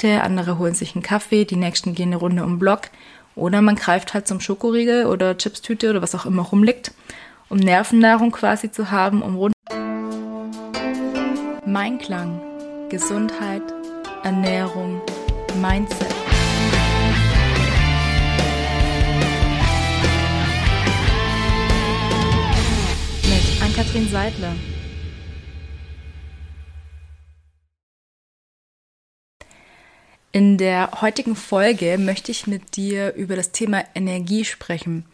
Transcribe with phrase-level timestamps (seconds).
[0.00, 2.82] andere holen sich einen Kaffee, die nächsten gehen eine Runde um den Block.
[3.34, 6.92] Oder man greift halt zum Schokoriegel oder Chipstüte oder was auch immer rumliegt,
[7.48, 9.54] um Nervennahrung quasi zu haben, um rund.
[11.66, 12.40] Mein Klang,
[12.88, 13.62] Gesundheit,
[14.22, 15.00] Ernährung,
[15.60, 16.14] Mindset.
[23.24, 24.52] Mit Ann-Kathrin Seidler.
[30.34, 35.04] In der heutigen Folge möchte ich mit dir über das Thema Energie sprechen.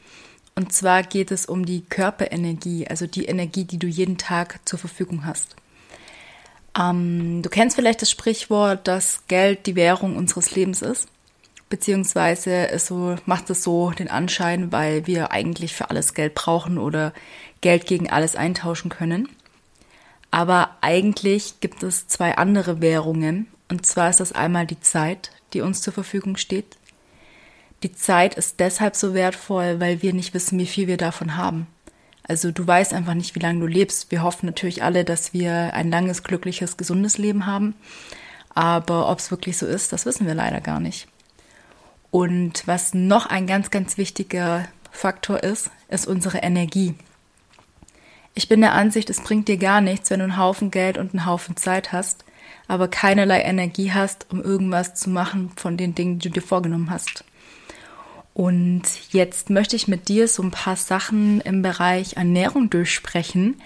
[0.54, 4.78] Und zwar geht es um die Körperenergie, also die Energie, die du jeden Tag zur
[4.78, 5.56] Verfügung hast.
[6.78, 11.08] Ähm, du kennst vielleicht das Sprichwort, dass Geld die Währung unseres Lebens ist.
[11.68, 16.78] Beziehungsweise es so, macht es so den Anschein, weil wir eigentlich für alles Geld brauchen
[16.78, 17.12] oder
[17.60, 19.28] Geld gegen alles eintauschen können.
[20.30, 25.60] Aber eigentlich gibt es zwei andere Währungen und zwar ist das einmal die Zeit, die
[25.60, 26.76] uns zur Verfügung steht.
[27.82, 31.66] Die Zeit ist deshalb so wertvoll, weil wir nicht wissen, wie viel wir davon haben.
[32.24, 34.10] Also du weißt einfach nicht, wie lange du lebst.
[34.10, 37.74] Wir hoffen natürlich alle, dass wir ein langes, glückliches, gesundes Leben haben.
[38.54, 41.08] Aber ob es wirklich so ist, das wissen wir leider gar nicht.
[42.10, 46.94] Und was noch ein ganz, ganz wichtiger Faktor ist, ist unsere Energie.
[48.34, 51.12] Ich bin der Ansicht, es bringt dir gar nichts, wenn du einen Haufen Geld und
[51.12, 52.24] einen Haufen Zeit hast,
[52.66, 56.90] aber keinerlei Energie hast, um irgendwas zu machen von den Dingen, die du dir vorgenommen
[56.90, 57.24] hast.
[58.34, 63.60] Und jetzt möchte ich mit dir so ein paar Sachen im Bereich Ernährung durchsprechen,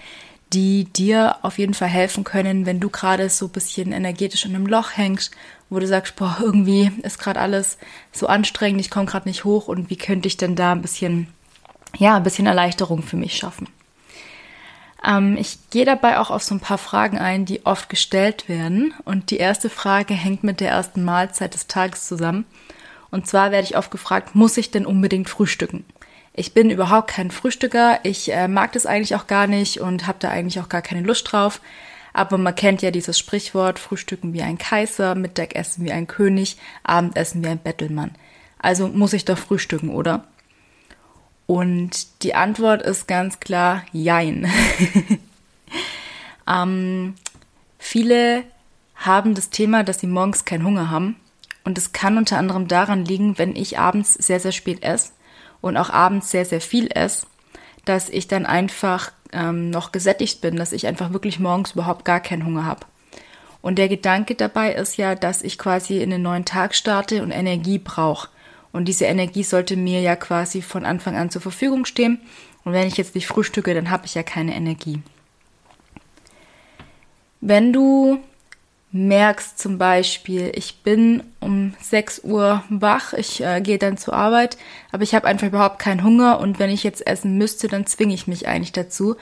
[0.51, 4.55] die dir auf jeden Fall helfen können, wenn du gerade so ein bisschen energetisch in
[4.55, 5.31] einem Loch hängst,
[5.69, 7.77] wo du sagst, boah, irgendwie ist gerade alles
[8.11, 11.27] so anstrengend, ich komme gerade nicht hoch und wie könnte ich denn da ein bisschen,
[11.97, 13.67] ja, ein bisschen Erleichterung für mich schaffen.
[15.05, 18.93] Ähm, ich gehe dabei auch auf so ein paar Fragen ein, die oft gestellt werden.
[19.05, 22.45] Und die erste Frage hängt mit der ersten Mahlzeit des Tages zusammen.
[23.11, 25.85] Und zwar werde ich oft gefragt, muss ich denn unbedingt frühstücken?
[26.33, 27.99] Ich bin überhaupt kein Frühstücker.
[28.03, 31.01] Ich äh, mag das eigentlich auch gar nicht und habe da eigentlich auch gar keine
[31.01, 31.61] Lust drauf.
[32.11, 37.43] Aber man kennt ja dieses Sprichwort, Frühstücken wie ein Kaiser, Mittagessen wie ein König, Abendessen
[37.43, 38.11] wie ein Bettelmann.
[38.59, 40.25] Also muss ich doch frühstücken, oder?
[41.45, 44.49] Und die Antwort ist ganz klar Jein.
[46.47, 47.15] ähm,
[47.77, 48.43] viele
[48.95, 51.17] haben das Thema, dass sie morgens keinen Hunger haben.
[51.65, 55.11] Und es kann unter anderem daran liegen, wenn ich abends sehr, sehr spät esse
[55.61, 57.25] und auch abends sehr, sehr viel esse,
[57.85, 62.19] dass ich dann einfach ähm, noch gesättigt bin, dass ich einfach wirklich morgens überhaupt gar
[62.19, 62.85] keinen Hunger habe.
[63.61, 67.31] Und der Gedanke dabei ist ja, dass ich quasi in den neuen Tag starte und
[67.31, 68.27] Energie brauche.
[68.73, 72.19] Und diese Energie sollte mir ja quasi von Anfang an zur Verfügung stehen.
[72.65, 75.01] Und wenn ich jetzt nicht frühstücke, dann habe ich ja keine Energie.
[77.39, 78.19] Wenn du
[78.91, 84.57] merkst zum Beispiel, ich bin um 6 Uhr wach, ich äh, gehe dann zur Arbeit,
[84.91, 88.13] aber ich habe einfach überhaupt keinen Hunger und wenn ich jetzt essen müsste, dann zwinge
[88.13, 89.15] ich mich eigentlich dazu.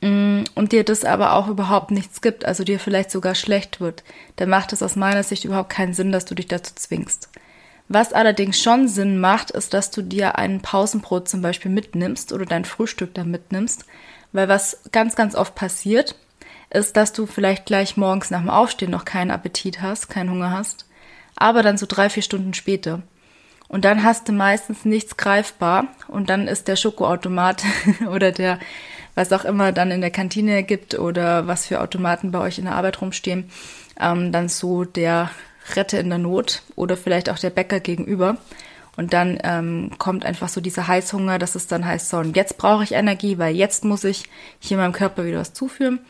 [0.00, 4.02] Mm, und dir das aber auch überhaupt nichts gibt, also dir vielleicht sogar schlecht wird,
[4.36, 7.28] dann macht es aus meiner Sicht überhaupt keinen Sinn, dass du dich dazu zwingst.
[7.88, 12.44] Was allerdings schon Sinn macht, ist, dass du dir ein Pausenbrot zum Beispiel mitnimmst oder
[12.44, 13.84] dein Frühstück da mitnimmst.
[14.32, 16.16] Weil was ganz, ganz oft passiert,
[16.70, 20.50] ist, dass du vielleicht gleich morgens nach dem Aufstehen noch keinen Appetit hast, keinen Hunger
[20.50, 20.86] hast,
[21.36, 23.02] aber dann so drei, vier Stunden später.
[23.68, 27.64] Und dann hast du meistens nichts greifbar und dann ist der Schokoautomat
[28.10, 28.58] oder der,
[29.14, 32.64] was auch immer dann in der Kantine gibt oder was für Automaten bei euch in
[32.64, 33.50] der Arbeit rumstehen,
[34.00, 35.30] ähm, dann so der
[35.74, 38.38] Rette in der Not oder vielleicht auch der Bäcker gegenüber.
[38.96, 42.56] Und dann ähm, kommt einfach so dieser Heißhunger, dass es dann heißt, so, und jetzt
[42.56, 44.24] brauche ich Energie, weil jetzt muss ich
[44.58, 46.00] hier meinem Körper wieder was zuführen.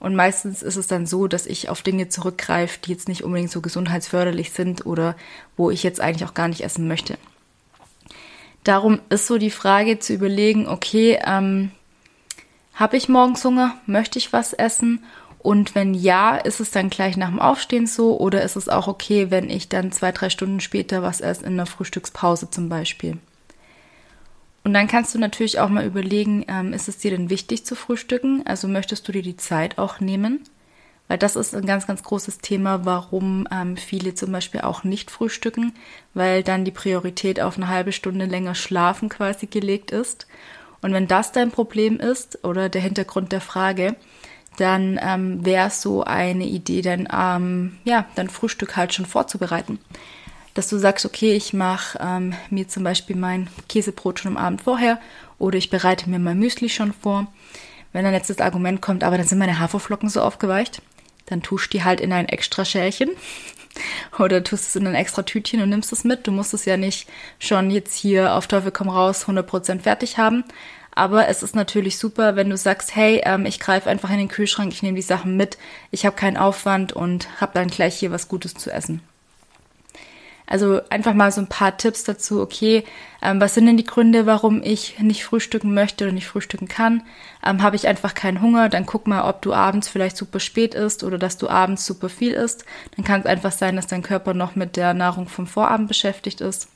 [0.00, 3.52] Und meistens ist es dann so, dass ich auf Dinge zurückgreife, die jetzt nicht unbedingt
[3.52, 5.14] so gesundheitsförderlich sind oder
[5.56, 7.16] wo ich jetzt eigentlich auch gar nicht essen möchte.
[8.64, 11.70] Darum ist so die Frage zu überlegen, okay, ähm,
[12.74, 13.76] habe ich morgens Hunger?
[13.86, 15.04] Möchte ich was essen?
[15.42, 18.86] Und wenn ja, ist es dann gleich nach dem Aufstehen so oder ist es auch
[18.86, 23.18] okay, wenn ich dann zwei, drei Stunden später was esse in der Frühstückspause zum Beispiel?
[24.62, 27.74] Und dann kannst du natürlich auch mal überlegen, ähm, ist es dir denn wichtig zu
[27.74, 28.46] frühstücken?
[28.46, 30.44] Also möchtest du dir die Zeit auch nehmen?
[31.08, 35.10] Weil das ist ein ganz, ganz großes Thema, warum ähm, viele zum Beispiel auch nicht
[35.10, 35.74] frühstücken,
[36.14, 40.28] weil dann die Priorität auf eine halbe Stunde länger schlafen quasi gelegt ist.
[40.80, 43.96] Und wenn das dein Problem ist oder der Hintergrund der Frage,
[44.56, 49.78] dann ähm, wäre so eine Idee, dann ähm, ja, dein Frühstück halt schon vorzubereiten.
[50.54, 54.62] Dass du sagst, okay, ich mache ähm, mir zum Beispiel mein Käsebrot schon am Abend
[54.62, 54.98] vorher
[55.38, 57.26] oder ich bereite mir mein Müsli schon vor.
[57.92, 60.82] Wenn dann jetzt das Argument kommt, aber dann sind meine Haferflocken so aufgeweicht,
[61.26, 63.10] dann tusch die halt in ein extra Schälchen
[64.18, 66.26] oder tust es in ein extra Tütchen und nimmst es mit.
[66.26, 67.08] Du musst es ja nicht
[67.38, 70.44] schon jetzt hier auf Teufel komm raus 100% fertig haben.
[70.94, 74.28] Aber es ist natürlich super, wenn du sagst, hey, ähm, ich greife einfach in den
[74.28, 75.56] Kühlschrank, ich nehme die Sachen mit,
[75.90, 79.00] ich habe keinen Aufwand und habe dann gleich hier was Gutes zu essen.
[80.44, 82.84] Also einfach mal so ein paar Tipps dazu, okay,
[83.22, 87.02] ähm, was sind denn die Gründe, warum ich nicht frühstücken möchte oder nicht frühstücken kann?
[87.42, 90.74] Ähm, Habe ich einfach keinen Hunger, dann guck mal, ob du abends vielleicht super spät
[90.74, 92.66] isst oder dass du abends super viel isst.
[92.96, 96.42] Dann kann es einfach sein, dass dein Körper noch mit der Nahrung vom Vorabend beschäftigt
[96.42, 96.68] ist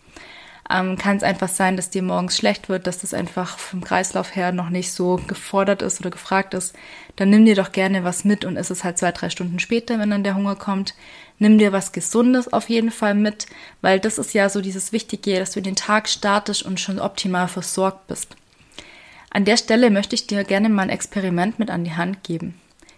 [0.70, 4.34] ähm, kann es einfach sein, dass dir morgens schlecht wird, dass das einfach vom Kreislauf
[4.34, 6.74] her noch nicht so gefordert ist oder gefragt ist,
[7.16, 9.98] dann nimm dir doch gerne was mit und ist es halt zwei, drei Stunden später,
[9.98, 10.94] wenn dann der Hunger kommt.
[11.38, 13.46] Nimm dir was Gesundes auf jeden Fall mit,
[13.82, 17.48] weil das ist ja so dieses Wichtige, dass du den Tag startest und schon optimal
[17.48, 18.36] versorgt bist.
[19.30, 22.54] An der Stelle möchte ich dir gerne mal ein Experiment mit an die Hand geben.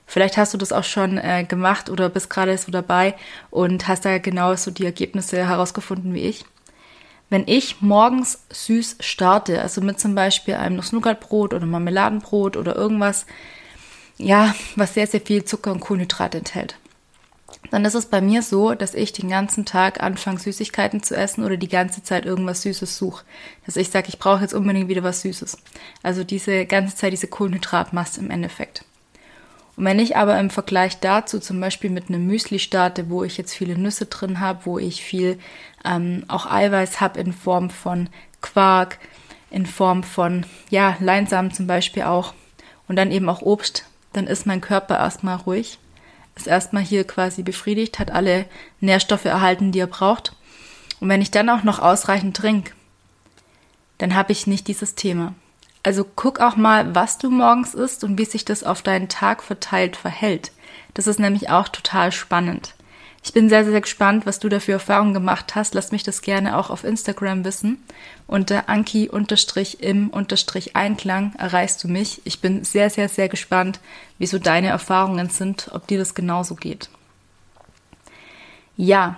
[0.06, 3.14] Vielleicht hast du das auch schon äh, gemacht oder bist gerade so dabei
[3.50, 6.44] und hast da genau so die Ergebnisse herausgefunden wie ich.
[7.30, 13.26] Wenn ich morgens süß starte, also mit zum Beispiel einem Nuss-Nougat-Brot oder Marmeladenbrot oder irgendwas,
[14.16, 16.76] ja, was sehr, sehr viel Zucker und Kohlenhydrat enthält,
[17.70, 21.44] dann ist es bei mir so, dass ich den ganzen Tag anfange, Süßigkeiten zu essen
[21.44, 23.24] oder die ganze Zeit irgendwas Süßes suche.
[23.66, 25.58] Dass ich sage, ich brauche jetzt unbedingt wieder was Süßes.
[26.02, 28.84] Also diese ganze Zeit diese Kohlenhydratmasse im Endeffekt.
[29.76, 33.36] Und wenn ich aber im Vergleich dazu zum Beispiel mit einem Müsli starte, wo ich
[33.36, 35.38] jetzt viele Nüsse drin habe, wo ich viel
[35.84, 38.08] ähm, auch Eiweiß habe in Form von
[38.40, 38.98] Quark,
[39.50, 42.34] in Form von, ja, Leinsamen zum Beispiel auch
[42.86, 45.78] und dann eben auch Obst, dann ist mein Körper erstmal ruhig,
[46.36, 48.46] ist erstmal hier quasi befriedigt, hat alle
[48.80, 50.34] Nährstoffe erhalten, die er braucht.
[51.00, 52.72] Und wenn ich dann auch noch ausreichend trinke,
[53.98, 55.34] dann habe ich nicht dieses Thema.
[55.82, 59.42] Also guck auch mal, was du morgens isst und wie sich das auf deinen Tag
[59.42, 60.52] verteilt verhält.
[60.94, 62.74] Das ist nämlich auch total spannend.
[63.22, 65.74] Ich bin sehr, sehr gespannt, was du dafür Erfahrungen gemacht hast.
[65.74, 67.78] Lass mich das gerne auch auf Instagram wissen.
[68.26, 72.22] Unter Anki-im-Einklang erreichst du mich.
[72.24, 73.80] Ich bin sehr, sehr, sehr gespannt,
[74.18, 76.90] wie so deine Erfahrungen sind, ob dir das genauso geht.
[78.76, 79.16] Ja,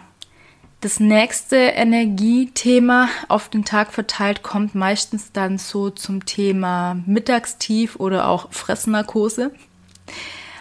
[0.80, 8.28] das nächste Energiethema auf den Tag verteilt kommt meistens dann so zum Thema Mittagstief oder
[8.28, 9.50] auch Fressnarkose.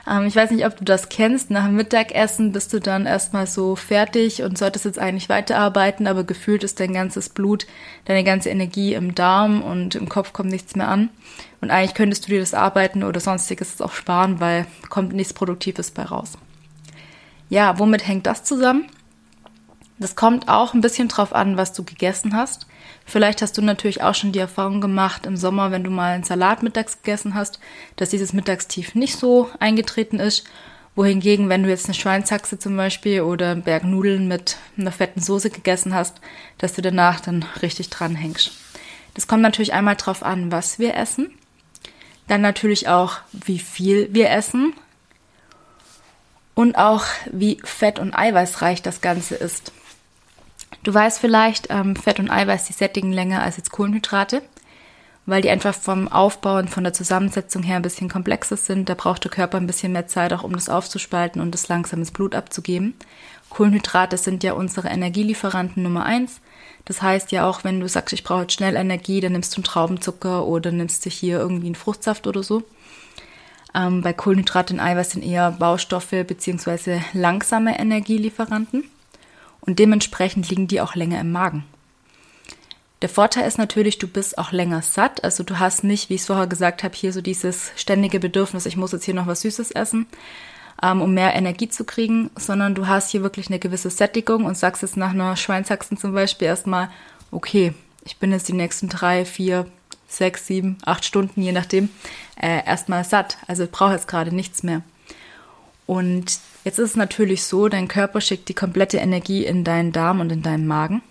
[0.10, 1.52] Ähm, ich weiß nicht, ob du das kennst.
[1.52, 6.24] Nach dem Mittagessen bist du dann erstmal so fertig und solltest jetzt eigentlich weiterarbeiten, aber
[6.24, 7.68] gefühlt ist dein ganzes Blut,
[8.06, 11.10] deine ganze Energie im Darm und im Kopf kommt nichts mehr an.
[11.62, 15.92] Und eigentlich könntest du dir das Arbeiten oder sonstiges auch sparen, weil kommt nichts Produktives
[15.92, 16.34] bei raus.
[17.50, 18.86] Ja, womit hängt das zusammen?
[20.00, 22.68] Das kommt auch ein bisschen drauf an, was du gegessen hast.
[23.10, 26.24] Vielleicht hast du natürlich auch schon die Erfahrung gemacht im Sommer, wenn du mal einen
[26.24, 27.60] Salat mittags gegessen hast,
[27.96, 30.44] dass dieses Mittagstief nicht so eingetreten ist.
[30.96, 35.22] Wohingegen, wenn du jetzt eine Schweinshaxe zum Beispiel oder einen Berg Nudeln mit einer fetten
[35.22, 36.22] Soße gegessen hast,
[36.60, 38.52] dass du danach dann richtig dran hängst.
[39.16, 41.32] Das kommt natürlich einmal drauf an, was wir essen.
[42.28, 44.74] Dann natürlich auch, wie viel wir essen.
[46.54, 49.72] Und auch, wie fett- und eiweißreich das Ganze ist.
[50.84, 54.42] Du weißt vielleicht, ähm, Fett und Eiweiß, die sättigen länger als jetzt Kohlenhydrate,
[55.26, 58.88] weil die einfach vom Aufbau und von der Zusammensetzung her ein bisschen komplexer sind.
[58.88, 62.00] Da braucht der Körper ein bisschen mehr Zeit, auch um das aufzuspalten und das langsam
[62.00, 62.96] ins Blut abzugeben.
[63.50, 66.40] Kohlenhydrate sind ja unsere Energielieferanten Nummer eins.
[66.86, 69.58] Das heißt ja auch, wenn du sagst, ich brauche jetzt schnell Energie, dann nimmst du
[69.58, 72.64] einen Traubenzucker oder nimmst du hier irgendwie einen Fruchtsaft oder so.
[73.76, 77.02] Ähm, bei Kohlenhydrate und Eiweiß sind eher Baustoffe bzw.
[77.14, 78.86] langsame Energielieferanten
[79.62, 81.66] und dementsprechend liegen die auch länger im Magen.
[83.02, 85.24] Der Vorteil ist natürlich, du bist auch länger satt.
[85.24, 88.66] Also du hast nicht, wie ich es vorher gesagt habe, hier so dieses ständige Bedürfnis,
[88.66, 90.06] ich muss jetzt hier noch was Süßes essen,
[90.84, 94.58] ähm, um mehr Energie zu kriegen, sondern du hast hier wirklich eine gewisse Sättigung und
[94.58, 96.90] sagst jetzt nach einer Schweinshaxen zum Beispiel erstmal,
[97.32, 97.74] okay,
[98.04, 99.66] ich bin jetzt die nächsten drei, vier,
[100.08, 101.90] sechs, sieben, acht Stunden, je nachdem,
[102.42, 103.38] äh, erstmal satt.
[103.48, 104.82] Also ich brauche jetzt gerade nichts mehr.
[105.90, 110.20] Und jetzt ist es natürlich so, dein Körper schickt die komplette Energie in deinen Darm
[110.20, 111.02] und in deinen Magen,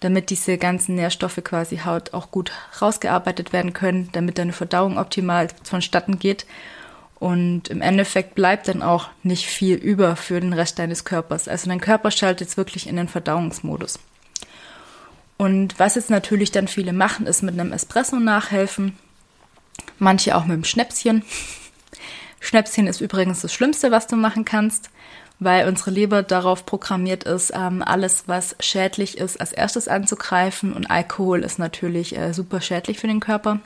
[0.00, 2.50] damit diese ganzen Nährstoffe quasi Haut auch gut
[2.82, 6.44] rausgearbeitet werden können, damit deine Verdauung optimal vonstatten geht.
[7.20, 11.46] Und im Endeffekt bleibt dann auch nicht viel über für den Rest deines Körpers.
[11.46, 14.00] Also dein Körper schaltet jetzt wirklich in den Verdauungsmodus.
[15.36, 18.98] Und was jetzt natürlich dann viele machen, ist mit einem Espresso nachhelfen.
[20.00, 21.22] Manche auch mit einem Schnäpschen.
[22.40, 24.90] Schnäpschen ist übrigens das Schlimmste, was du machen kannst,
[25.38, 30.72] weil unsere Leber darauf programmiert ist, ähm, alles, was schädlich ist, als erstes anzugreifen.
[30.72, 33.60] Und Alkohol ist natürlich äh, super schädlich für den Körper.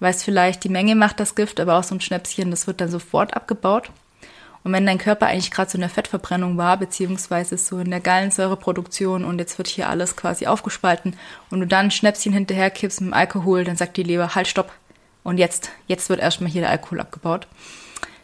[0.00, 2.90] Weiß vielleicht, die Menge macht das Gift, aber auch so ein Schnäpschen, das wird dann
[2.90, 3.90] sofort abgebaut.
[4.64, 8.00] Und wenn dein Körper eigentlich gerade so in der Fettverbrennung war, beziehungsweise so in der
[8.00, 11.16] Gallensäureproduktion und jetzt wird hier alles quasi aufgespalten
[11.50, 14.72] und du dann Schnäpschen hinterher kippst mit dem Alkohol, dann sagt die Leber, halt, stopp.
[15.22, 17.46] Und jetzt, jetzt wird erstmal hier der Alkohol abgebaut.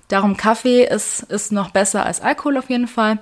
[0.08, 3.18] Darum Kaffee ist, ist noch besser als Alkohol auf jeden Fall.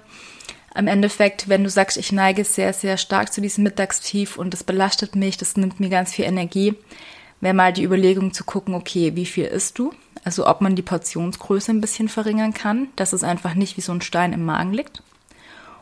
[0.75, 4.65] Im Endeffekt, wenn du sagst, ich neige sehr, sehr stark zu diesem Mittagstief und das
[4.65, 6.75] belastet mich, das nimmt mir ganz viel Energie,
[7.41, 9.93] wäre mal die Überlegung zu gucken, okay, wie viel isst du?
[10.25, 13.93] Also ob man die Portionsgröße ein bisschen verringern kann, dass es einfach nicht wie so
[13.93, 15.03] ein Stein im Magen liegt.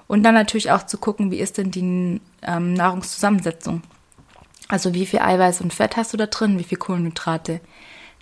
[0.09, 3.83] Und dann natürlich auch zu gucken, wie ist denn die ähm, Nahrungszusammensetzung?
[4.71, 7.61] Also wie viel Eiweiß und Fett hast du da drin, wie viel Kohlenhydrate?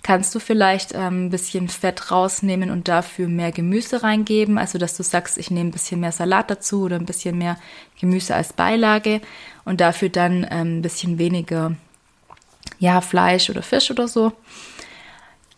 [0.01, 4.57] Kannst du vielleicht ähm, ein bisschen Fett rausnehmen und dafür mehr Gemüse reingeben?
[4.57, 7.57] Also dass du sagst, ich nehme ein bisschen mehr Salat dazu oder ein bisschen mehr
[7.99, 9.21] Gemüse als Beilage
[9.63, 11.75] und dafür dann ähm, ein bisschen weniger
[12.79, 14.31] ja, Fleisch oder Fisch oder so.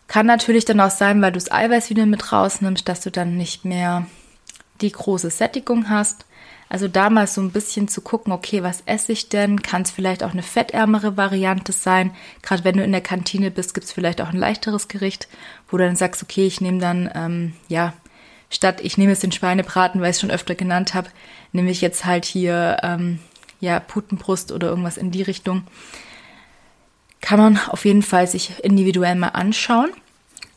[0.08, 3.38] Kann natürlich dann auch sein, weil du das Eiweiß wieder mit rausnimmst, dass du dann
[3.38, 4.06] nicht mehr
[4.82, 6.26] die große Sättigung hast.
[6.72, 9.60] Also da mal so ein bisschen zu gucken, okay, was esse ich denn?
[9.60, 12.14] Kann es vielleicht auch eine fettärmere Variante sein?
[12.40, 15.28] Gerade wenn du in der Kantine bist, gibt es vielleicht auch ein leichteres Gericht,
[15.68, 17.92] wo du dann sagst, okay, ich nehme dann, ähm, ja,
[18.48, 21.10] statt ich nehme jetzt den Schweinebraten, weil ich es schon öfter genannt habe,
[21.52, 23.18] nehme ich jetzt halt hier, ähm,
[23.60, 25.64] ja, Putenbrust oder irgendwas in die Richtung
[27.20, 29.90] kann man auf jeden Fall sich individuell mal anschauen.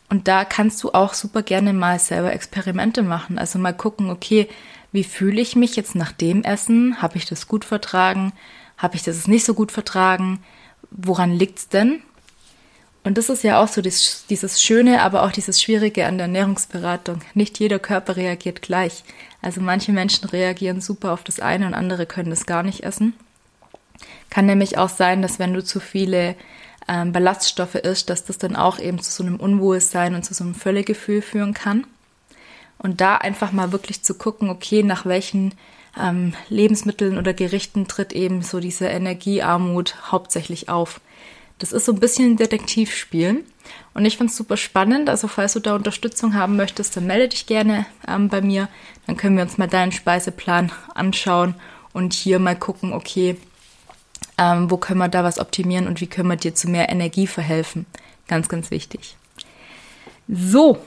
[0.09, 3.37] Und da kannst du auch super gerne mal selber Experimente machen.
[3.37, 4.47] Also mal gucken, okay,
[4.95, 7.01] wie fühle ich mich jetzt nach dem Essen?
[7.01, 8.33] Habe ich das gut vertragen?
[8.77, 10.39] Habe ich das nicht so gut vertragen?
[10.89, 12.01] Woran liegt's denn?
[13.03, 16.25] Und das ist ja auch so das, dieses Schöne, aber auch dieses Schwierige an der
[16.25, 17.19] Ernährungsberatung.
[17.35, 19.03] Nicht jeder Körper reagiert gleich.
[19.43, 23.13] Also manche Menschen reagieren super auf das eine und andere können das gar nicht essen.
[24.31, 26.35] Kann nämlich auch sein, dass wenn du zu viele
[26.87, 30.43] ähm, Ballaststoffe isst, dass das dann auch eben zu so einem Unwohlsein und zu so
[30.43, 31.85] einem Völlegefühl führen kann.
[32.77, 35.53] Und da einfach mal wirklich zu gucken, okay, nach welchen
[35.99, 40.99] ähm, Lebensmitteln oder Gerichten tritt eben so diese Energiearmut hauptsächlich auf.
[41.59, 43.43] Das ist so ein bisschen ein Detektivspielen.
[43.93, 45.09] Und ich finde es super spannend.
[45.09, 48.67] Also falls du da Unterstützung haben möchtest, dann melde dich gerne ähm, bei mir.
[49.07, 51.55] Dann können wir uns mal deinen Speiseplan anschauen
[51.93, 53.37] und hier mal gucken, okay,
[54.37, 57.25] ähm, wo können wir da was optimieren und wie können wir dir zu mehr Energie
[57.25, 57.85] verhelfen.
[58.27, 59.15] Ganz, ganz wichtig.
[60.27, 60.79] So,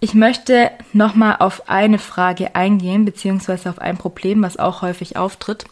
[0.00, 5.64] ich möchte nochmal auf eine Frage eingehen, beziehungsweise auf ein Problem, was auch häufig auftritt.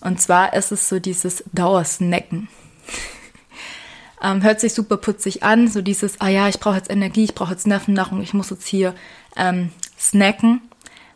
[0.00, 2.48] Und zwar ist es so dieses Dauersnacken.
[4.22, 7.34] ähm, hört sich super putzig an, so dieses, ah ja, ich brauche jetzt Energie, ich
[7.34, 8.94] brauche jetzt Nervennahrung, ich muss jetzt hier
[9.36, 10.62] ähm, snacken.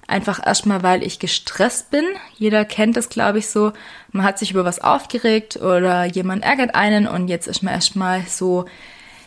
[0.06, 2.04] Einfach erstmal, weil ich gestresst bin.
[2.36, 3.72] Jeder kennt das, glaube ich, so.
[4.12, 8.22] Man hat sich über was aufgeregt oder jemand ärgert einen und jetzt ist man erstmal
[8.28, 8.66] so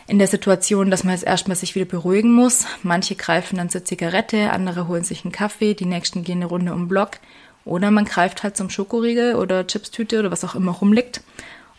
[0.08, 2.64] in der Situation, dass man jetzt erstmal sich wieder beruhigen muss.
[2.82, 6.72] Manche greifen dann zur Zigarette, andere holen sich einen Kaffee, die nächsten gehen eine Runde
[6.72, 7.18] um den Block.
[7.66, 11.20] Oder man greift halt zum Schokoriegel oder Chipstüte oder was auch immer rumliegt,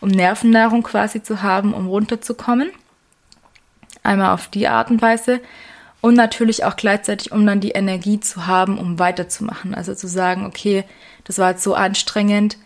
[0.00, 2.70] um Nervennahrung quasi zu haben, um runterzukommen.
[4.04, 5.40] Einmal auf die Art und Weise
[6.00, 9.74] und natürlich auch gleichzeitig, um dann die Energie zu haben, um weiterzumachen.
[9.74, 10.84] Also zu sagen, okay,
[11.24, 12.58] das war jetzt so anstrengend,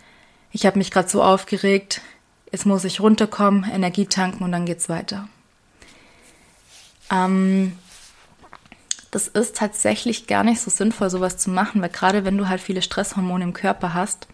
[0.52, 2.02] ich habe mich gerade so aufgeregt,
[2.52, 5.26] jetzt muss ich runterkommen, Energie tanken und dann geht's weiter.
[7.10, 7.78] Ähm,
[9.10, 12.60] das ist tatsächlich gar nicht so sinnvoll, sowas zu machen, weil gerade wenn du halt
[12.60, 14.26] viele Stresshormone im Körper hast,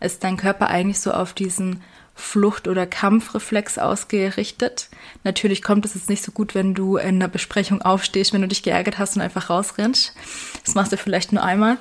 [0.00, 1.82] ist dein Körper eigentlich so auf diesen
[2.14, 4.88] Flucht- oder Kampfreflex ausgerichtet.
[5.24, 8.48] Natürlich kommt es jetzt nicht so gut, wenn du in einer Besprechung aufstehst, wenn du
[8.48, 10.14] dich geärgert hast und einfach rausrennst.
[10.64, 11.78] Das machst du vielleicht nur einmal.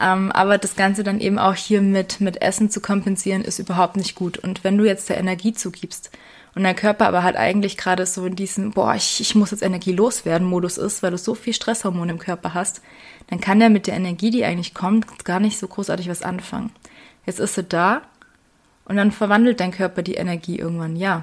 [0.00, 3.96] Ähm, aber das Ganze dann eben auch hier mit, mit Essen zu kompensieren, ist überhaupt
[3.96, 4.38] nicht gut.
[4.38, 6.10] Und wenn du jetzt der Energie zugibst
[6.58, 9.62] und dein Körper aber halt eigentlich gerade so in diesem, boah, ich, ich muss jetzt
[9.62, 12.82] Energie loswerden Modus ist, weil du so viel Stresshormone im Körper hast,
[13.28, 16.72] dann kann der mit der Energie, die eigentlich kommt, gar nicht so großartig was anfangen.
[17.26, 18.02] Jetzt ist sie da
[18.86, 21.22] und dann verwandelt dein Körper die Energie irgendwann, ja.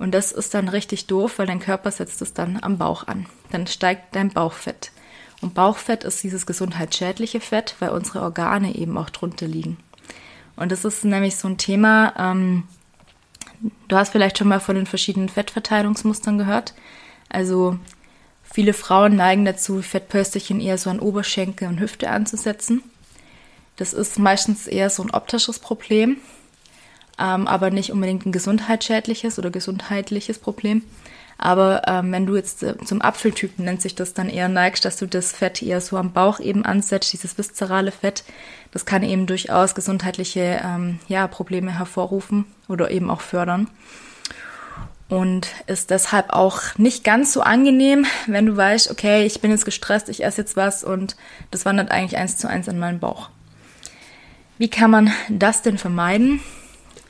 [0.00, 3.26] Und das ist dann richtig doof, weil dein Körper setzt es dann am Bauch an.
[3.52, 4.90] Dann steigt dein Bauchfett.
[5.42, 9.76] Und Bauchfett ist dieses gesundheitsschädliche Fett, weil unsere Organe eben auch drunter liegen.
[10.56, 12.64] Und das ist nämlich so ein Thema, ähm,
[13.88, 16.74] du hast vielleicht schon mal von den verschiedenen Fettverteilungsmustern gehört.
[17.28, 17.78] Also
[18.42, 22.82] viele Frauen neigen dazu, Fettpölsterchen eher so an Oberschenkel und Hüfte anzusetzen.
[23.76, 26.16] Das ist meistens eher so ein optisches Problem
[27.18, 30.82] ähm, aber nicht unbedingt ein gesundheitsschädliches oder gesundheitliches Problem.
[31.38, 34.96] Aber ähm, wenn du jetzt äh, zum Apfeltypen nennt sich das dann eher neigst, dass
[34.96, 38.24] du das Fett eher so am Bauch eben ansetzt, dieses viszerale Fett,
[38.70, 43.68] das kann eben durchaus gesundheitliche ähm, ja, Probleme hervorrufen oder eben auch fördern.
[45.08, 49.64] und ist deshalb auch nicht ganz so angenehm, wenn du weißt, okay, ich bin jetzt
[49.64, 51.16] gestresst, ich esse jetzt was und
[51.50, 53.28] das wandert eigentlich eins zu eins in meinen Bauch.
[54.58, 56.40] Wie kann man das denn vermeiden?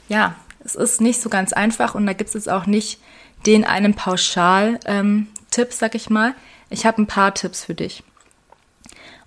[0.09, 3.01] Ja, es ist nicht so ganz einfach und da gibt es jetzt auch nicht
[3.47, 5.27] den einen Pauschal-Tipp, ähm,
[5.71, 6.35] sag ich mal.
[6.71, 8.03] Ich habe ein paar Tipps für dich.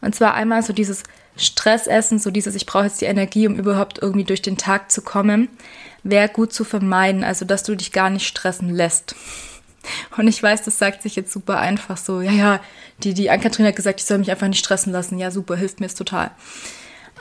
[0.02, 1.04] Und zwar einmal so dieses
[1.38, 5.02] Stressessen, so dieses, ich brauche jetzt die Energie, um überhaupt irgendwie durch den Tag zu
[5.02, 5.48] kommen,
[6.04, 9.16] wäre gut zu vermeiden, also dass du dich gar nicht stressen lässt.
[10.18, 12.60] Und ich weiß, das sagt sich jetzt super einfach so, ja, ja,
[13.04, 15.18] die, die Ann-Kathrin hat gesagt, ich soll mich einfach nicht stressen lassen.
[15.18, 16.32] Ja, super, hilft mir es total.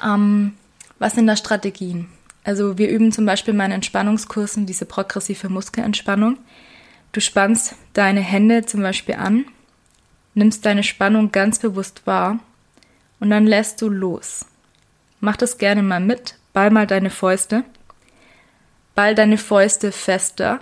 [0.05, 0.55] Ähm,
[0.99, 2.09] was sind da Strategien?
[2.43, 6.38] Also wir üben zum Beispiel in meinen Entspannungskursen diese progressive Muskelentspannung.
[7.12, 9.47] Du spannst deine Hände zum Beispiel an,
[10.35, 12.38] nimmst deine Spannung ganz bewusst wahr
[13.21, 14.45] und dann lässt du los.
[15.21, 17.65] Mach das gerne mal mit, ball mal deine Fäuste.
[18.95, 20.61] Ball deine Fäuste fester,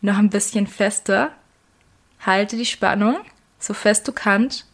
[0.00, 1.32] noch ein bisschen fester.
[2.20, 3.18] Halte die Spannung,
[3.58, 4.66] so fest du kannst,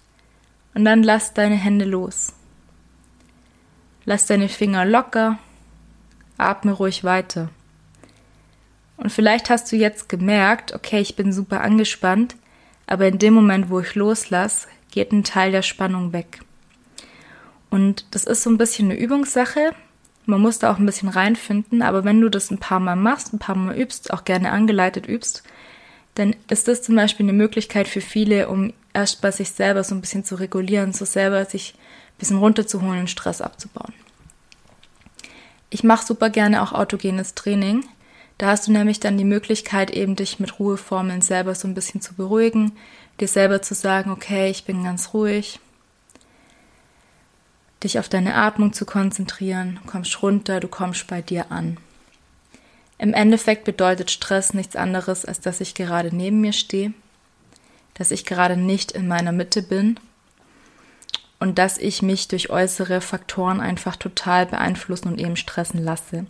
[0.75, 2.33] und dann lass deine Hände los.
[4.05, 5.39] Lass deine Finger locker,
[6.39, 7.51] atme ruhig weiter.
[8.97, 12.37] Und vielleicht hast du jetzt gemerkt, okay, ich bin super angespannt,
[12.87, 16.41] aber in dem Moment, wo ich loslasse, geht ein Teil der Spannung weg.
[17.71, 19.73] Und das ist so ein bisschen eine Übungssache.
[20.27, 23.33] Man muss da auch ein bisschen reinfinden, aber wenn du das ein paar Mal machst,
[23.33, 25.43] ein paar Mal übst, auch gerne angeleitet übst,
[26.15, 29.95] dann ist das zum Beispiel eine Möglichkeit für viele, um erst bei sich selber so
[29.95, 33.93] ein bisschen zu regulieren, so selber sich ein bisschen runterzuholen und Stress abzubauen.
[35.71, 37.85] Ich mache super gerne auch autogenes Training.
[38.45, 42.03] Da hast du nämlich dann die Möglichkeit, eben dich mit Ruheformeln selber so ein bisschen
[42.03, 42.73] zu beruhigen,
[43.19, 45.61] dir selber zu sagen, okay, ich bin ganz ruhig,
[47.83, 51.79] dich auf deine Atmung zu konzentrieren, du kommst runter, du kommst bei dir an.
[52.99, 56.93] Im Endeffekt bedeutet Stress nichts anderes, als dass ich gerade neben mir stehe,
[57.95, 59.99] dass ich gerade nicht in meiner Mitte bin
[61.41, 66.27] und dass ich mich durch äußere Faktoren einfach total beeinflussen und eben stressen lasse.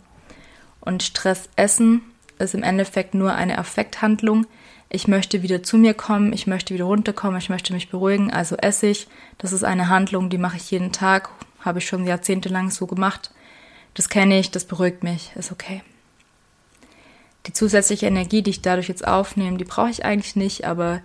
[0.85, 2.01] Und Stress essen
[2.39, 4.45] ist im Endeffekt nur eine Affekthandlung.
[4.89, 8.55] Ich möchte wieder zu mir kommen, ich möchte wieder runterkommen, ich möchte mich beruhigen, also
[8.55, 9.07] esse ich.
[9.39, 13.31] Das ist eine Handlung, die mache ich jeden Tag, habe ich schon jahrzehntelang so gemacht.
[13.95, 15.81] Das kenne ich, das beruhigt mich, ist okay.
[17.47, 21.01] Die zusätzliche Energie, die ich dadurch jetzt aufnehme, die brauche ich eigentlich nicht, aber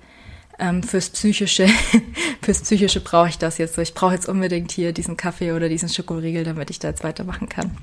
[0.59, 1.69] ähm, fürs Psychische,
[2.43, 3.83] fürs Psychische brauche ich das jetzt so.
[3.83, 7.49] Ich brauche jetzt unbedingt hier diesen Kaffee oder diesen Schokoriegel, damit ich da jetzt weitermachen
[7.49, 7.77] kann.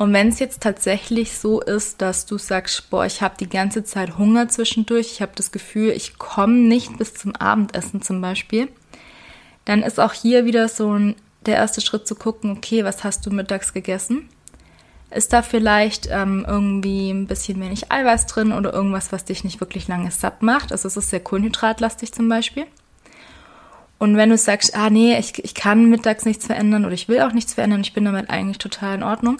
[0.00, 3.84] Und wenn es jetzt tatsächlich so ist, dass du sagst, boah, ich habe die ganze
[3.84, 8.68] Zeit Hunger zwischendurch, ich habe das Gefühl, ich komme nicht bis zum Abendessen zum Beispiel,
[9.66, 13.26] dann ist auch hier wieder so ein, der erste Schritt zu gucken, okay, was hast
[13.26, 14.30] du mittags gegessen?
[15.10, 19.60] Ist da vielleicht ähm, irgendwie ein bisschen wenig Eiweiß drin oder irgendwas, was dich nicht
[19.60, 20.72] wirklich lange satt macht?
[20.72, 22.64] Also es ist sehr kohlenhydratlastig zum Beispiel.
[23.98, 27.20] Und wenn du sagst, ah nee, ich, ich kann mittags nichts verändern oder ich will
[27.20, 29.36] auch nichts verändern, ich bin damit eigentlich total in Ordnung,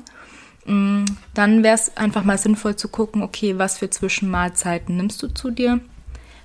[1.35, 5.51] dann wäre es einfach mal sinnvoll zu gucken, okay, was für Zwischenmahlzeiten nimmst du zu
[5.51, 5.81] dir?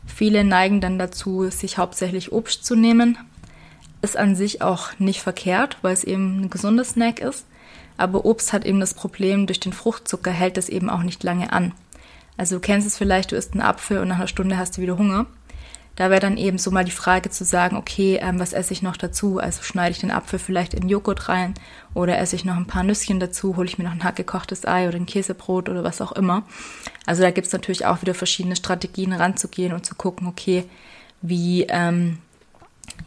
[0.05, 3.17] Viele neigen dann dazu, sich hauptsächlich Obst zu nehmen.
[4.01, 7.45] Ist an sich auch nicht verkehrt, weil es eben ein gesunder Snack ist.
[7.97, 11.53] Aber Obst hat eben das Problem, durch den Fruchtzucker hält es eben auch nicht lange
[11.53, 11.73] an.
[12.37, 14.81] Also du kennst es vielleicht, du isst einen Apfel und nach einer Stunde hast du
[14.81, 15.25] wieder Hunger.
[15.95, 18.81] Da wäre dann eben so mal die Frage zu sagen, okay, ähm, was esse ich
[18.81, 19.39] noch dazu?
[19.39, 21.53] Also schneide ich den Apfel vielleicht in Joghurt rein
[21.93, 24.87] oder esse ich noch ein paar Nüsschen dazu, hole ich mir noch ein hackgekochtes Ei
[24.87, 26.43] oder ein Käsebrot oder was auch immer.
[27.05, 30.65] Also da gibt es natürlich auch wieder verschiedene Strategien ranzugehen und zu gucken, okay,
[31.21, 32.17] wie, ähm,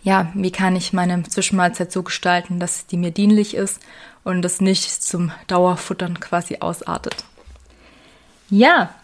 [0.03, 3.81] ja, wie kann ich meine Zwischenmahlzeit so gestalten, dass die mir dienlich ist
[4.25, 7.25] und es nicht zum Dauerfuttern quasi ausartet.
[8.51, 8.95] Ja,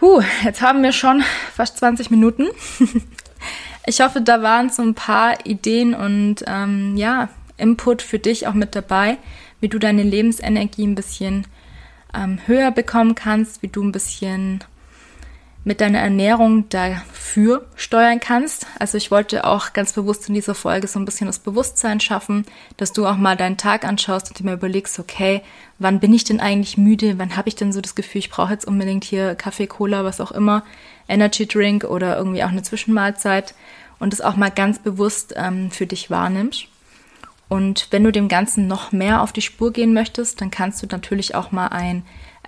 [0.00, 1.22] huh, jetzt haben wir schon
[1.54, 2.48] fast 20 Minuten.
[3.86, 8.54] ich hoffe, da waren so ein paar Ideen und ähm, ja, Input für dich auch
[8.54, 9.18] mit dabei,
[9.60, 11.46] wie du deine Lebensenergie ein bisschen
[12.14, 14.64] ähm, höher bekommen kannst, wie du ein bisschen
[15.68, 18.66] mit deiner Ernährung dafür steuern kannst.
[18.78, 22.46] Also ich wollte auch ganz bewusst in dieser Folge so ein bisschen das Bewusstsein schaffen,
[22.78, 25.42] dass du auch mal deinen Tag anschaust und dir mal überlegst, okay,
[25.78, 27.18] wann bin ich denn eigentlich müde?
[27.18, 30.22] Wann habe ich denn so das Gefühl, ich brauche jetzt unbedingt hier Kaffee, Cola, was
[30.22, 30.64] auch immer,
[31.06, 33.54] Energy Drink oder irgendwie auch eine Zwischenmahlzeit
[33.98, 36.64] und das auch mal ganz bewusst ähm, für dich wahrnimmst.
[37.50, 40.86] Und wenn du dem Ganzen noch mehr auf die Spur gehen möchtest, dann kannst du
[40.90, 42.04] natürlich auch mal ein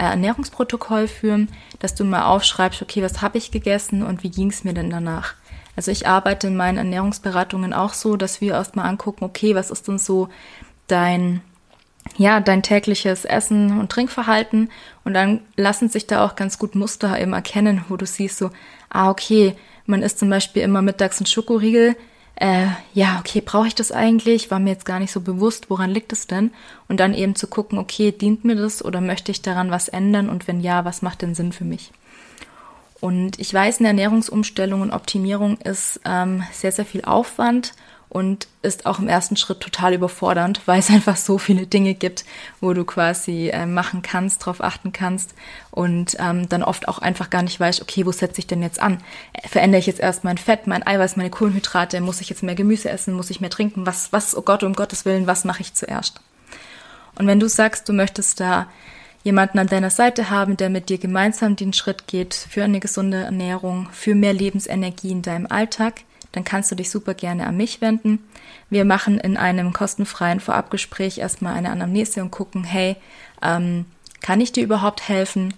[0.08, 4.64] Ernährungsprotokoll führen, dass du mal aufschreibst, okay, was habe ich gegessen und wie ging es
[4.64, 5.34] mir denn danach?
[5.76, 9.88] Also ich arbeite in meinen Ernährungsberatungen auch so, dass wir erstmal angucken, okay, was ist
[9.88, 10.28] denn so
[10.86, 11.42] dein
[12.16, 14.70] ja, dein tägliches Essen und Trinkverhalten
[15.04, 18.50] und dann lassen sich da auch ganz gut Muster eben erkennen, wo du siehst so,
[18.88, 19.54] ah, okay,
[19.86, 21.96] man isst zum Beispiel immer mittags ein Schokoriegel,
[22.40, 24.50] äh, ja, okay, brauche ich das eigentlich?
[24.50, 26.50] War mir jetzt gar nicht so bewusst, woran liegt es denn?
[26.88, 30.30] Und dann eben zu gucken, okay, dient mir das oder möchte ich daran was ändern
[30.30, 31.92] und wenn ja, was macht denn Sinn für mich?
[32.98, 37.74] Und ich weiß, eine Ernährungsumstellung und Optimierung ist ähm, sehr, sehr viel Aufwand
[38.10, 42.24] und ist auch im ersten Schritt total überfordernd, weil es einfach so viele Dinge gibt,
[42.60, 45.34] wo du quasi äh, machen kannst, drauf achten kannst
[45.70, 48.82] und ähm, dann oft auch einfach gar nicht weißt, okay, wo setze ich denn jetzt
[48.82, 48.98] an?
[49.48, 52.00] Verändere ich jetzt erst mein Fett, mein Eiweiß, meine Kohlenhydrate?
[52.00, 53.14] Muss ich jetzt mehr Gemüse essen?
[53.14, 53.86] Muss ich mehr trinken?
[53.86, 56.20] Was, was, oh Gott, um Gottes Willen, was mache ich zuerst?
[57.16, 58.66] Und wenn du sagst, du möchtest da
[59.22, 63.18] jemanden an deiner Seite haben, der mit dir gemeinsam den Schritt geht für eine gesunde
[63.18, 67.80] Ernährung, für mehr Lebensenergie in deinem Alltag, dann kannst du dich super gerne an mich
[67.80, 68.20] wenden.
[68.68, 72.96] Wir machen in einem kostenfreien Vorabgespräch erstmal eine Anamnese und gucken, hey,
[73.42, 73.86] ähm,
[74.20, 75.54] kann ich dir überhaupt helfen?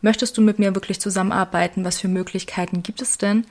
[0.00, 1.84] Möchtest du mit mir wirklich zusammenarbeiten?
[1.84, 3.46] Was für Möglichkeiten gibt es denn?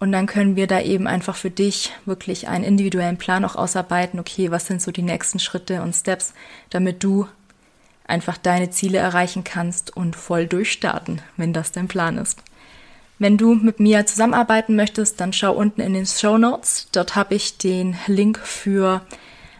[0.00, 4.18] Und dann können wir da eben einfach für dich wirklich einen individuellen Plan auch ausarbeiten.
[4.18, 6.34] Okay, was sind so die nächsten Schritte und Steps,
[6.70, 7.28] damit du
[8.06, 12.42] einfach deine Ziele erreichen kannst und voll durchstarten, wenn das dein Plan ist.
[13.18, 16.88] Wenn du mit mir zusammenarbeiten möchtest, dann schau unten in den Show Notes.
[16.92, 19.02] Dort habe ich den Link für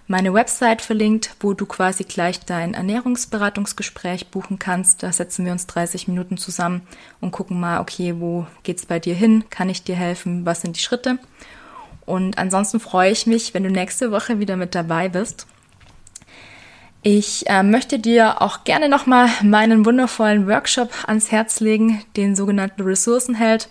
[0.06, 5.02] meine Website verlinkt, wo du quasi gleich dein Ernährungsberatungsgespräch buchen kannst.
[5.02, 6.82] Da setzen wir uns 30 Minuten zusammen
[7.20, 9.44] und gucken mal, okay, wo geht's bei dir hin?
[9.50, 10.44] Kann ich dir helfen?
[10.44, 11.18] Was sind die Schritte?
[12.04, 15.46] Und ansonsten freue ich mich, wenn du nächste Woche wieder mit dabei bist.
[17.06, 22.80] Ich äh, möchte dir auch gerne nochmal meinen wundervollen Workshop ans Herz legen, den sogenannten
[22.80, 23.68] Ressourcenheld.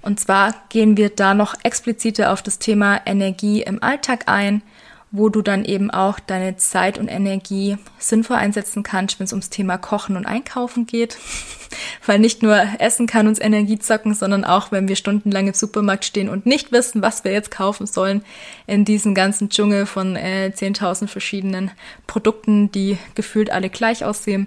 [0.00, 4.62] Und zwar gehen wir da noch expliziter auf das Thema Energie im Alltag ein
[5.10, 9.48] wo du dann eben auch deine Zeit und Energie sinnvoll einsetzen kannst, wenn es ums
[9.48, 11.16] Thema Kochen und Einkaufen geht.
[12.06, 16.04] Weil nicht nur Essen kann uns Energie zocken, sondern auch, wenn wir stundenlang im Supermarkt
[16.04, 18.22] stehen und nicht wissen, was wir jetzt kaufen sollen,
[18.66, 21.70] in diesem ganzen Dschungel von äh, 10.000 verschiedenen
[22.06, 24.46] Produkten, die gefühlt alle gleich aussehen.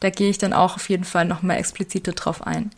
[0.00, 2.70] Da gehe ich dann auch auf jeden Fall nochmal expliziter drauf ein.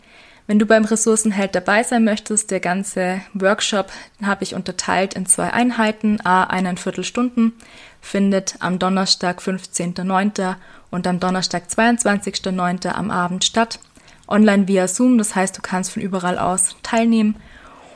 [0.47, 3.91] Wenn du beim Ressourcenheld dabei sein möchtest, der ganze Workshop
[4.23, 7.53] habe ich unterteilt in zwei Einheiten, a eineinviertel Stunden,
[8.01, 10.55] findet am Donnerstag 15.09.
[10.93, 12.89] und am Donnerstag 22.09.
[12.89, 13.81] am Abend statt.
[14.29, 17.37] Online via Zoom, das heißt, du kannst von überall aus teilnehmen.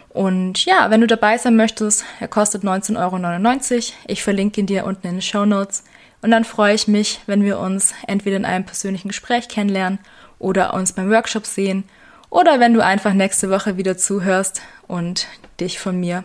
[0.09, 3.85] Und ja, wenn du dabei sein möchtest, er kostet 19,99 Euro.
[4.09, 5.85] Ich verlinke ihn dir unten in den Show Notes.
[6.21, 10.01] Und dann freue ich mich, wenn wir uns entweder in einem persönlichen Gespräch kennenlernen
[10.41, 11.85] oder uns beim Workshop sehen
[12.31, 15.27] oder wenn du einfach nächste Woche wieder zuhörst und
[15.61, 16.25] dich von mir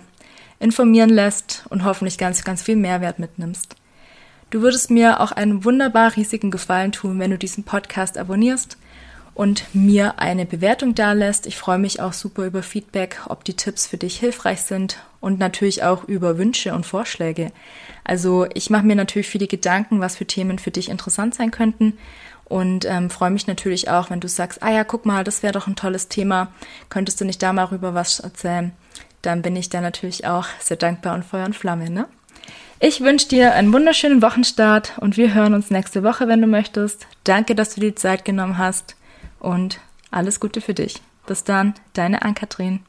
[0.59, 3.75] informieren lässt und hoffentlich ganz, ganz viel Mehrwert mitnimmst.
[4.51, 8.77] Du würdest mir auch einen wunderbar riesigen Gefallen tun, wenn du diesen Podcast abonnierst
[9.33, 11.45] und mir eine Bewertung dalässt.
[11.45, 15.39] Ich freue mich auch super über Feedback, ob die Tipps für dich hilfreich sind und
[15.39, 17.51] natürlich auch über Wünsche und Vorschläge.
[18.05, 21.97] Also ich mache mir natürlich viele Gedanken, was für Themen für dich interessant sein könnten
[22.45, 25.53] und ähm, freue mich natürlich auch, wenn du sagst, ah ja, guck mal, das wäre
[25.53, 26.49] doch ein tolles Thema,
[26.89, 28.71] könntest du nicht da mal rüber was erzählen?
[29.23, 32.07] Dann bin ich da natürlich auch sehr dankbar und Feuer und Flamme, ne?
[32.79, 37.07] Ich wünsche dir einen wunderschönen Wochenstart und wir hören uns nächste Woche, wenn du möchtest.
[37.23, 38.95] Danke, dass du dir die Zeit genommen hast
[39.39, 39.79] und
[40.11, 41.01] alles Gute für dich.
[41.25, 42.81] Bis dann, deine Ann-Kathrin.